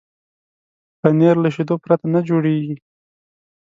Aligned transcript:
پنېر 1.01 1.35
له 1.43 1.49
شیدو 1.55 1.75
پرته 1.83 2.05
نه 2.13 2.19
جوړېږي. 2.27 2.75